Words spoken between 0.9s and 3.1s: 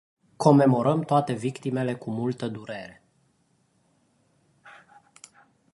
toate victimele cu multă durere.